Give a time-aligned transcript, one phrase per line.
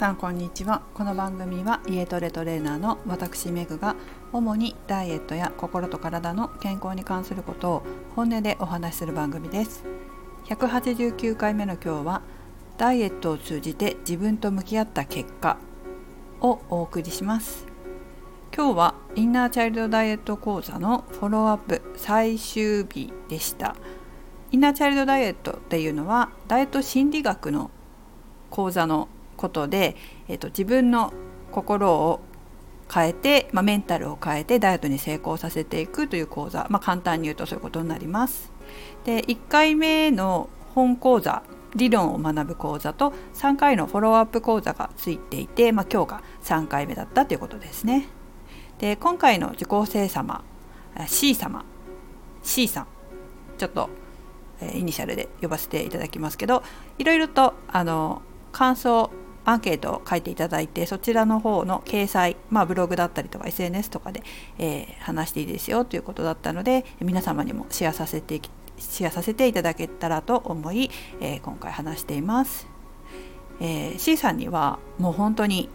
[0.00, 0.80] さんこんにちは。
[0.94, 3.96] この番組は家トレトレーナーの私メグが
[4.32, 7.82] 主にダイエットや心と体の健康に関することを
[8.16, 9.84] 本音でお話しする番組です。
[10.46, 12.22] 189回目の今日は
[12.78, 15.58] ダイエットを通じて自分と向き合った結果
[16.40, 17.66] をお送りします。
[18.56, 23.76] 今日はインナーチャイルドダイエット講座のフォローアップ最終日でした。
[24.50, 27.70] インナーチャイルドダイエットっていうのはダイエット心理学の
[28.48, 29.96] 講座のことで、
[30.28, 31.12] えーと、自分の
[31.50, 32.20] 心を
[32.92, 38.52] 変えて、まあ、メンタルを変えてダイエットに成功させていくという講座、まあ、簡単に言うとそういうことになります。
[39.04, 41.42] で1回目の本講座
[41.74, 48.08] 理論を学ぶ講座と3回のフォローアップ講座がついていて、まあ、今日が3回目だったということですね。
[48.78, 50.42] で今回の受講生様
[51.06, 51.64] C 様
[52.42, 52.86] C さん
[53.58, 53.90] ちょっと
[54.60, 56.62] えイニシャルで呼ばせていただきますけど
[56.98, 59.10] いろいろとあの感想
[59.44, 64.22] アンケートを書いていただいてそちらの方の掲載、まあ、ブログだったりとか SNS とかで、
[64.58, 68.40] えー、話していいですよということだったので皆様にもシェアさせて
[68.78, 72.66] シェアさせていただけたらと思い、えー、今回話しています、
[73.60, 75.68] えー、C さんにはもう本当に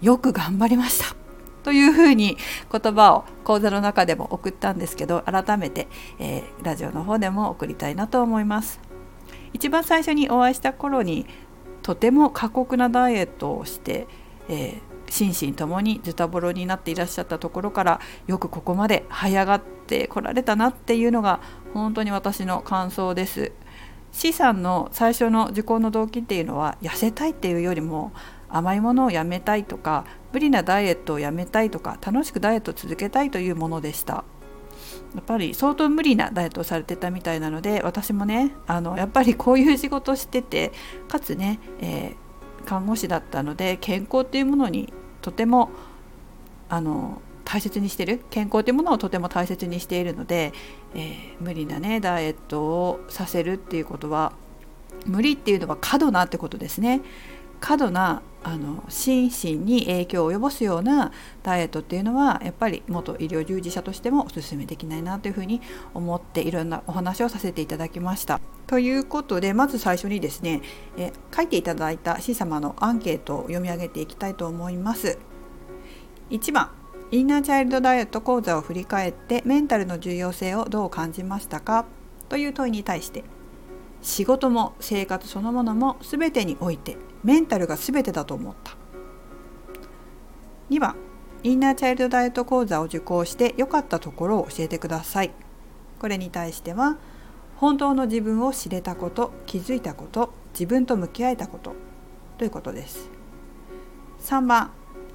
[0.00, 1.16] よく頑張りました。
[1.64, 2.38] というふうに
[2.70, 5.88] 言葉を講座の中でも送ったんですけど改めて、
[6.18, 8.80] えー、ラジオの方でも送りたいなと思います。
[9.52, 11.26] 一番最初にお会いした頃に
[11.88, 14.06] とても過酷なダイエットをして、
[14.50, 21.40] えー、心身ともにズタボロになっていらっしゃったところからよくここまで這い上がってこられたなっていうのが
[21.72, 23.52] 本当に私の感想です。
[24.12, 28.12] C さんの最初の受講の動機っていうのは痩せたいっていうよりも
[28.50, 34.24] 甘いものをやめたいとか無理なダイエットをやめたいとか楽しくダイエットを続けたいというものでした。
[35.14, 40.72] やっぱり相当無理なダイエットをされてたみたいなので私もねあのやっぱりこういう仕事してて
[41.08, 45.70] かつね、えー、看護師だったので健康っていうものにとても
[46.68, 50.52] あの大切にしてる健康というものをとても大切にしているので、
[50.94, 54.32] えー、無理なねダイエットをさせるっていうことは
[55.06, 57.00] 無理っていうのは過度なってことですね。
[57.60, 61.12] 過度なあの心身に影響を及ぼすような
[61.42, 65.60] ダイエットっていうのはやっぱり元医療従事者としてもお勧めできないなというふうに
[65.92, 68.40] 思っていろんなお話をさせていただきました。
[68.66, 70.62] ということでまず最初にですね
[70.96, 75.18] え書いていただいた C 様のアンケートを読み上げていきたいと思います。
[76.30, 76.70] 1番
[77.10, 81.86] インナーチャイルドダイエット講座を振り返ってメンタルの重要性をどう感じましたか？
[82.28, 83.24] という問いに対して
[84.02, 88.76] 仕事も生活そのものも全てにおいてメンタルが全てだと思った。
[90.70, 90.96] 2番
[91.42, 95.30] インナーチャイルドダイエット講座を受講して良かったところを教えてください。
[95.98, 96.96] これに対しては
[97.56, 101.74] 本当の自分を知れたこと気づいたこと自分と向き合えたこと
[102.38, 103.10] ということです。
[104.20, 104.70] 3番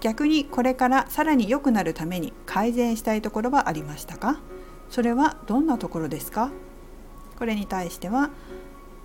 [0.00, 4.40] 逆にこれからさらに良くなるために改善したいところはありましたか？
[4.90, 6.50] それはどんなところですか？
[7.38, 8.30] これに対しては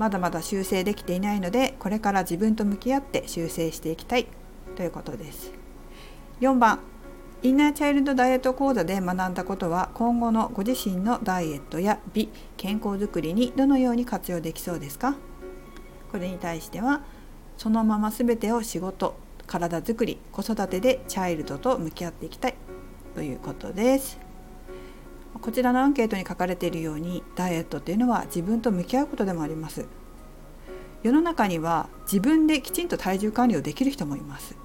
[0.00, 4.28] まだまだ修正できていないのでこれから自分と向き合って修正していきたい。
[4.74, 5.52] ということです。
[6.40, 6.80] 4番。
[7.42, 15.16] インナーチャイルドダイエット講座で学んだことは今後のご自身のダイエットや美健康づくりにどのように活用できそうですか？
[16.10, 17.02] これに対しては
[17.58, 19.16] そのまま全てを仕事
[19.46, 22.54] 体づくり子育てでチャイルドと向き合っていきたい。
[23.14, 24.29] ということです。
[25.38, 29.86] こちらのアンケートに書かれているようにダイエットっていうのは自分と向き合うことでもあります。
[31.02, 34.56] 世の中には自分できちんと体重管理をできる人もいます。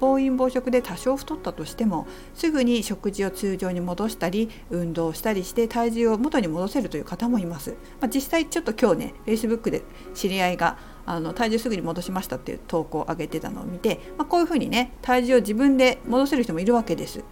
[0.00, 9.82] 暴飲暴食で多少太ったとしてもすぐに食事を通常に戻したり運動したりして体重を元に戻せるという方もいます、まあ、実際ちょっと今日ね Facebook で
[10.12, 10.76] 知り合いが
[11.06, 17.22] あの体重すぐに戻しましたっていう投稿を上げてたのを見て、まあ、こういうふうにね体重を自分で戻せる人もいるわけです。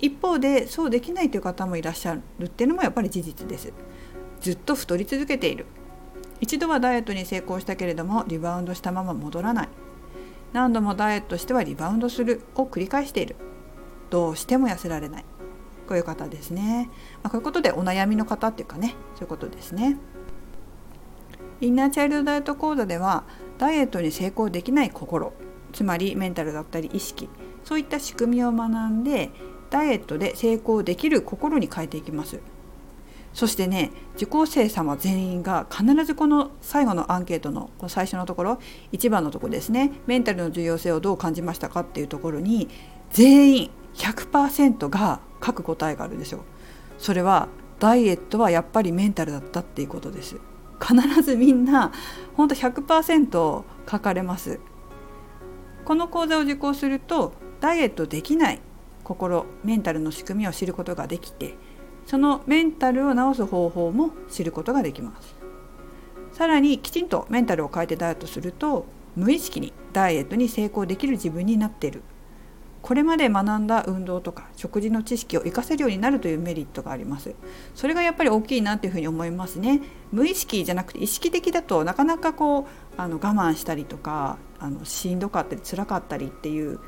[0.00, 3.72] 一方でそうできないという方もいらっしゃるっていうのもやっぱり事実です。
[4.40, 5.66] ずっと太り続けている。
[6.40, 9.68] 一度はダイエットに成功したけれどもリバウンドしたまま戻らない。
[10.52, 13.36] 何度もダイエットしてはリバウンドするを繰り返している。
[14.08, 15.24] どうしても痩せられない。
[15.86, 16.88] こういう方ですね、
[17.22, 19.98] まあ、こういうことでお悩みの方っていうかねそういうことですね。
[21.60, 23.24] インナーチャイルドダイエット講座では
[23.58, 25.32] ダイエットに成功できない心
[25.72, 27.28] つまりメンタルだったり意識
[27.64, 29.30] そういった仕組みを学んで
[29.70, 32.40] ダイエットで成功できる心に変えていきます
[33.32, 38.58] そしてね受講生様全員が必ずこの最後のアンケートのこの最初のところ
[38.92, 42.68] 1番のところですねメンタルの重要性をどう感じましたかっていうところに
[43.10, 46.44] 全員100%が書く答えがあるんですよ。
[46.98, 50.36] それはダイエットはやっぱりメンタルだったっていうことです。
[50.80, 51.92] 必ずみんな
[52.36, 53.64] ほんと100%書
[54.00, 54.60] かれます。
[55.84, 58.60] この講座を受講するとダイエットできない
[59.10, 61.56] 心メンタルの仕組みを知ることができて
[62.06, 65.36] そのメンタルを治す方法も知ることができます。
[66.32, 68.86] さらにきちんとメンタルを変えてダイエットすると
[69.16, 72.02] 無意識にダイエットに成功できる自分になっている。
[72.82, 77.34] これまで学んだ運動とか食事の知識を活かせるようになるというメリットがあります。
[77.74, 79.82] それがやっぱり大きいなというふうに思いますね。
[80.12, 82.64] 無意識じゃなくて意識的だとなかなかこう
[82.96, 86.78] あの我慢したりとかあのしんどかったり辛かったりっていう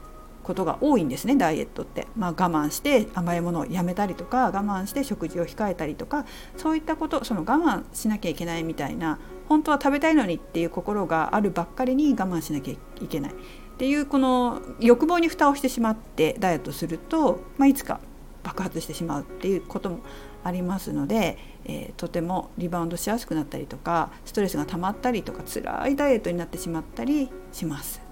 [0.43, 9.19] ことが多いんですねダイエットって、まあ、我慢して甘いものをやめたりとか我慢して食事を控えたりとかそういったことその我慢しなきゃいけないみたいな
[9.49, 13.35] 本当は食べたいのにっていう心があるばっかりに我慢しなきゃいけないっ
[13.79, 18.01] ていうこの欲望に蓋をしてしまってダイエットすると、まあ、いつか
[18.43, 20.01] 爆発してしまうっていうことも
[20.45, 28.12] ありますので、えー、とてもリバウンドしやすくなったりとかストレスが溜まったりとか辛いダイエットになってしまったりします。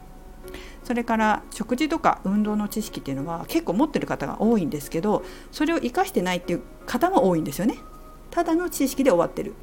[0.84, 5.22] それから食事とか運動の知識っていうのは結構持ってる方が多いんですけど
[5.52, 7.76] それを生かしてないっていう方も多いんですよね。
[8.30, 9.54] ただの知識で終わってる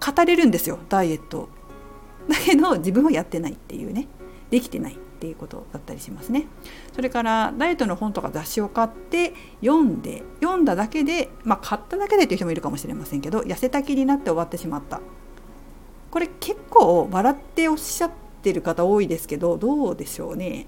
[0.00, 1.48] 語れるんですよダイエット
[2.28, 4.08] だけど自分はやってないっていうね
[4.50, 6.46] できてないっていうことだったりしますね。
[6.94, 15.00] それからダイエットの本とか雑誌を買って読んで読んだだけでまあ買っただけでっていう人もいるかもしれませんけど痩せた気になって終わってしまった。
[16.10, 20.66] これ結構笑っておっしゃっててる方多いですけどどうでしょうね。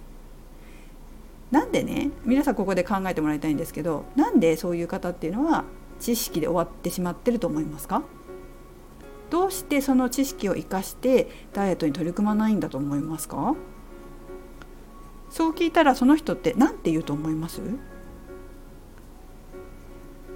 [1.50, 5.64] なんでね皆さんここで考えてもらいたいんですけどなんでそういう方っていうのは
[5.98, 8.02] 知識で終わってしまってると思いますか？
[9.30, 13.54] どうしてその知識を生かしてダイエットに取り組まないんだと思いますか？
[15.30, 17.60] そう聞いたらその人って何て言うと思います？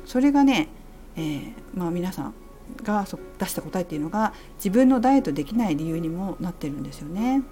[0.04, 0.68] それがね、
[1.16, 2.34] えー、まあ、皆さん
[2.72, 3.06] が
[3.38, 7.42] 出した答えっていうのが自分のダイエットできない理由にもなってるんですよね。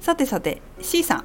[0.00, 1.24] さてさて C さん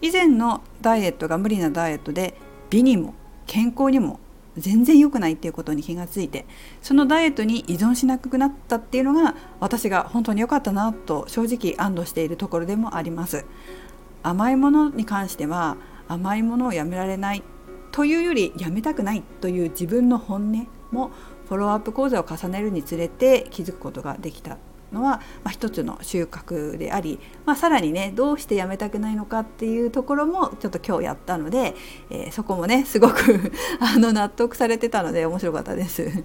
[0.00, 2.34] 以前のダイエットが無理なダイエットで
[2.70, 3.14] 美にも
[3.46, 4.20] 健康にも
[4.56, 6.46] 全然良くないっていうことに気がついて
[6.82, 13.44] そのダイエットに依存しなくなったっていうのが私が本当に良かったなと正直安堵しているところでもあります
[14.22, 15.76] 甘いものに関しては
[16.08, 17.42] 甘いものをやめられない
[17.92, 21.10] というよりやめたくないという自分の本音も
[21.48, 24.58] フォローアップ講座を重ねるにつれて気づくことができた
[24.92, 31.74] のは、まあ、一つの収穫であり、まあ、さらにねどうしてやめたくないのかっていうところもちょっと今日やったので、
[32.10, 36.24] えー、そこもねすごく あの納得されてたので面白かったです。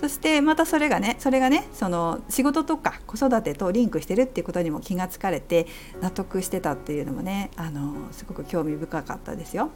[0.00, 5.66] そしてまたそれがねそれがねその仕事とか子育てとリンクしてるっていうことにも気がつかれて
[6.02, 9.70] 納得してたっていうのもねあのすごく興味深かったですよ。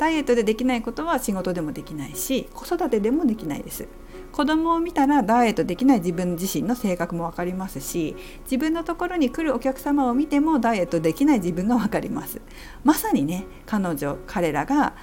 [0.00, 3.86] ダイエットでできないことは仕事でもできないし子育てでもできないです。
[4.32, 12.40] 子供を見たらダイエットできない自分自身の性格も分かりますし自分のところに来るお客様を見てもダイエットできない自分が分かります。
[12.82, 14.94] まさにね彼女彼らが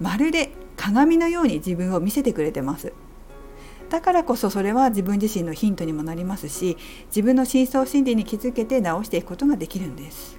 [0.00, 2.92] まるで鏡のように自分を見せてくれてます。
[3.90, 10.36] だからこそそれは自分自身のヒントにもなりますし自分の深層心理に気づけて直していくことができるんです。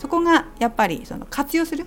[0.00, 1.86] そこがやっぱりその活用する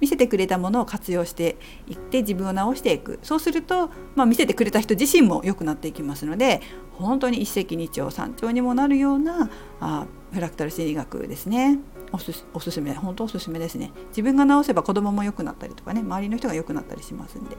[0.00, 1.56] 見せてくれたものを活用して
[1.88, 3.18] いって自分を直していく。
[3.22, 6.60] そうすると、まあ、見せてくれた人自身も良くなっていきますので
[6.92, 11.78] 本当に一石二鳥三鳥にもなるようなあフラクタル心理学ですね。
[12.12, 13.92] おすおすすめ本当おすすめですね。
[14.08, 17.56] 自分が直せば子供も良くなったりとかね周りの人が良くなったりしますんで。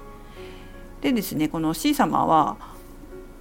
[1.02, 2.58] でですねこの C 様は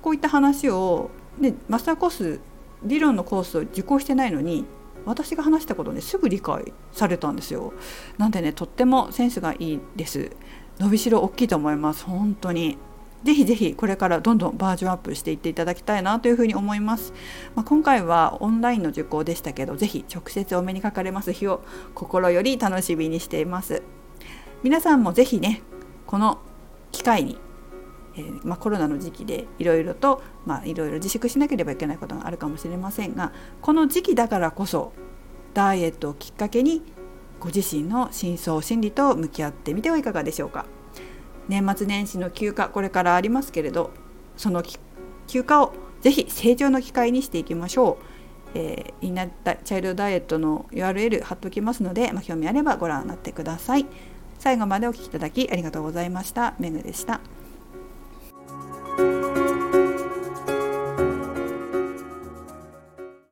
[0.02, 2.40] こういった話を、ね、マスターコース
[2.82, 4.64] 理論のコースを受講してないのに
[5.06, 7.72] 私が話したことねすぐ理解されたんですよ。
[8.18, 10.30] なんでねとってもセンスがいいです。
[10.78, 12.04] 伸びしろ大きいと思います。
[12.04, 12.76] 本当に。
[13.25, 17.12] ぜひぜひこれからどんどんバージョンアップしていっていただきたいなというふうに思います、
[17.56, 21.32] まあ、今回はオンラインの受講でしたけどぜひ直接お目にかかれます。
[21.32, 23.82] 日を心より楽しみにしています。
[24.62, 25.62] 皆さんもぜひね
[26.06, 26.38] この
[26.92, 27.38] 機会に
[28.16, 30.23] えー、まあ、コロナの時期でいろいろと
[30.64, 34.92] いろいろ自粛しなければいけないことがあるかもしれませんがこの時期だからこそ
[35.54, 36.82] ダイエットをきっかけに
[37.40, 40.66] ご自身の深層心理と向き合ってみてはいかがでしょうか
[41.49, 43.90] 年末年始の休暇これからありますけれど
[44.37, 47.99] その休暇をぜひ成長の機会にしていきましょ
[48.54, 53.87] う、えー、インナーチャイルドダイエットの URL 貼っておきますので、まあ、興味あればご覧になってください
[54.38, 56.54] 最後までお聴きいただきありがとうございました。
[56.58, 57.20] メグでした。